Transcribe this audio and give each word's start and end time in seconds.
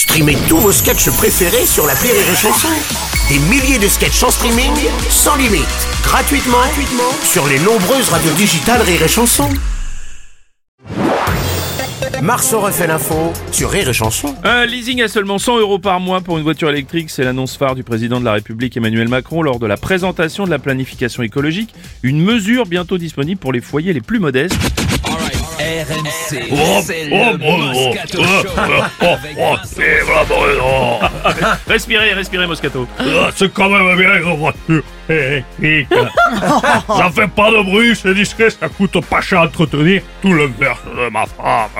Streamez 0.00 0.38
tous 0.48 0.56
vos 0.56 0.72
sketchs 0.72 1.10
préférés 1.10 1.66
sur 1.66 1.86
la 1.86 1.92
Rire 1.92 2.14
et 2.14 2.34
Chanson. 2.34 2.68
Des 3.28 3.38
milliers 3.50 3.78
de 3.78 3.86
sketchs 3.86 4.22
en 4.22 4.30
streaming, 4.30 4.72
sans 5.10 5.36
limite, 5.36 5.66
gratuitement, 6.02 6.56
gratuitement 6.56 7.12
sur 7.22 7.46
les 7.46 7.58
nombreuses 7.58 8.08
radios 8.08 8.32
digitales 8.32 8.80
Rire 8.80 9.02
et 9.02 9.08
Chanson. 9.08 9.50
Marceau 12.22 12.60
refait 12.60 12.86
l'info 12.86 13.34
sur 13.52 13.70
Rire 13.70 13.90
et 13.90 13.92
Chanson. 13.92 14.34
Un 14.42 14.64
leasing 14.64 15.02
à 15.02 15.08
seulement 15.08 15.38
100 15.38 15.58
euros 15.58 15.78
par 15.78 16.00
mois 16.00 16.22
pour 16.22 16.38
une 16.38 16.44
voiture 16.44 16.70
électrique, 16.70 17.10
c'est 17.10 17.22
l'annonce 17.24 17.58
phare 17.58 17.74
du 17.74 17.82
président 17.82 18.20
de 18.20 18.24
la 18.24 18.32
République 18.32 18.74
Emmanuel 18.78 19.08
Macron 19.08 19.42
lors 19.42 19.58
de 19.58 19.66
la 19.66 19.76
présentation 19.76 20.46
de 20.46 20.50
la 20.50 20.58
planification 20.58 21.22
écologique, 21.22 21.74
une 22.02 22.22
mesure 22.22 22.64
bientôt 22.64 22.96
disponible 22.96 23.38
pour 23.38 23.52
les 23.52 23.60
foyers 23.60 23.92
les 23.92 24.00
plus 24.00 24.18
modestes. 24.18 24.56
RMC, 25.70 26.48
Oh, 26.50 26.80
c'est 26.82 27.08
oh, 27.12 27.36
le 27.36 27.44
oh, 27.44 27.94
oh, 28.18 29.16
oh, 29.40 29.56
oh. 30.62 31.06
Respirez, 31.68 32.12
respirez 32.12 32.46
Moscato. 32.46 32.88
Ah, 32.98 33.30
C'est 33.34 33.52
quand 33.52 33.68
même 33.70 33.96
bien 33.96 34.16
une 34.16 34.36
voiture 34.36 34.82
électrique. 35.08 35.88
ça 36.88 37.10
fait 37.14 37.28
pas 37.28 37.50
de 37.52 37.62
bruit, 37.62 37.94
c'est 37.94 38.14
discret, 38.14 38.50
ça 38.50 38.68
coûte 38.68 39.00
pas 39.06 39.20
cher 39.20 39.40
à 39.40 39.44
entretenir. 39.44 40.02
Tout 40.22 40.32
le 40.32 40.46
verre 40.58 40.78
de 40.86 41.08
ma 41.10 41.24
femme. 41.26 41.70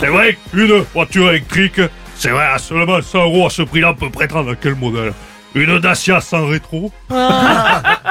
C'est 0.00 0.08
vrai 0.08 0.36
qu'une 0.50 0.84
voiture 0.92 1.30
électrique, 1.30 1.80
c'est 2.16 2.30
vrai, 2.30 2.46
à 2.46 2.58
seulement 2.58 3.00
100 3.00 3.22
euros 3.22 3.46
à 3.46 3.50
ce 3.50 3.62
prix-là, 3.62 3.90
on 3.90 3.94
peut 3.94 4.10
prétendre 4.10 4.52
à 4.52 4.56
quel 4.56 4.74
modèle? 4.74 5.12
Une 5.54 5.78
Dacia 5.78 6.20
sans 6.20 6.48
rétro? 6.48 6.90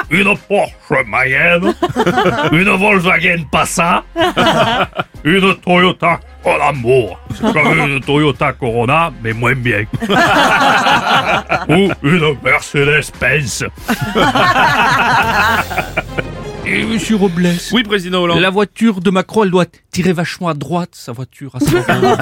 Une 0.09 0.35
Porsche 0.47 1.05
Mayenne 1.07 1.73
Une 2.51 2.69
Volkswagen 2.69 3.45
Passat 3.51 4.03
Une 5.23 5.55
Toyota 5.55 6.19
Oh 6.45 6.55
l'amour 6.59 7.19
C'est 7.33 7.53
comme 7.53 7.77
une 7.87 8.01
Toyota 8.01 8.51
Corona, 8.53 9.11
mais 9.23 9.31
moins 9.31 9.55
bien. 9.55 9.85
Ou 11.69 11.89
une 12.03 12.37
Mercedes-Benz. 12.43 13.65
Et 16.65 16.85
monsieur 16.85 17.17
Robles, 17.17 17.49
Oui, 17.73 17.83
président 17.83 18.21
Hollande. 18.23 18.39
la 18.39 18.49
voiture 18.49 19.01
de 19.01 19.09
Macron, 19.11 19.43
elle 19.43 19.51
doit 19.51 19.65
tirer 19.91 20.13
vachement 20.13 20.47
à 20.47 20.53
droite, 20.53 20.91
sa 20.93 21.11
voiture. 21.11 21.55
à 21.55 21.59
moment. 21.95 22.15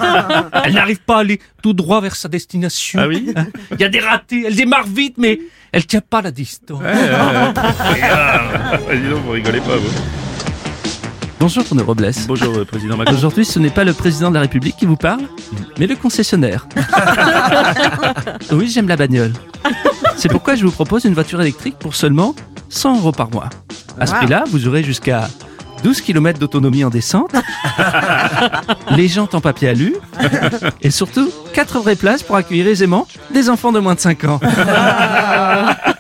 elle 0.66 0.74
n'arrive 0.74 1.00
pas 1.02 1.18
à 1.18 1.20
aller 1.20 1.40
tout 1.62 1.74
droit 1.74 2.02
vers 2.02 2.16
sa 2.16 2.28
destination. 2.28 3.00
Ah 3.04 3.08
oui 3.08 3.32
Hein 3.36 3.46
Il 3.72 3.80
y 3.80 3.84
a 3.84 3.90
des 3.90 4.00
ratés, 4.00 4.44
elle 4.48 4.56
démarre 4.56 4.88
vite, 4.88 5.16
mais 5.18 5.40
elle 5.72 5.86
tient 5.86 6.02
pas 6.02 6.22
la 6.24 6.32
distance. 6.32 6.82
Dis 6.86 6.88
donc, 9.10 9.24
vous 9.26 9.32
rigolez 9.32 9.62
pas, 9.62 9.78
vous. 9.78 9.92
Bonjour 11.40 11.64
Renaud 11.68 11.86
Robles. 11.86 12.12
Bonjour, 12.28 12.56
euh, 12.58 12.66
président 12.66 12.98
Macron. 12.98 13.14
Aujourd'hui, 13.16 13.46
ce 13.46 13.58
n'est 13.60 13.70
pas 13.72 13.84
le 13.84 13.94
président 13.94 14.30
de 14.30 14.36
la 14.36 14.42
République 14.42 14.76
qui 14.78 14.86
vous 14.86 14.96
parle, 14.98 15.22
mais 15.80 15.88
le 15.88 15.96
concessionnaire. 15.96 16.68
oui, 18.52 18.68
j'aime 18.70 18.88
la 18.88 18.96
bagnole. 18.96 19.34
C'est 20.18 20.30
pourquoi 20.30 20.54
je 20.56 20.64
vous 20.66 20.72
propose 20.72 21.06
une 21.06 21.14
voiture 21.16 21.42
électrique 21.42 21.78
pour 21.80 21.96
seulement 21.96 22.36
100 22.70 22.98
euros 23.00 23.12
par 23.12 23.32
mois. 23.32 23.50
À 24.00 24.08
ce 24.08 24.14
prix-là, 24.16 24.44
vous 24.50 24.68
aurez 24.68 24.84
jusqu'à 24.84 25.28
12 25.84 26.02
km 26.02 26.40
d'autonomie 26.40 26.84
en 26.84 26.90
descente, 26.90 27.32
les 28.96 29.08
jantes 29.08 29.34
en 29.36 29.42
papier 29.42 29.70
alu, 29.70 29.96
et 30.82 30.92
surtout 30.92 31.30
4 31.54 31.80
vraies 31.80 31.96
places 31.96 32.24
pour 32.24 32.36
accueillir 32.36 32.68
aisément 32.68 33.08
des 33.34 33.50
enfants 33.50 33.72
de 33.72 33.80
moins 33.80 33.96
de 33.96 34.00
5 34.00 34.24
ans. 34.26 34.40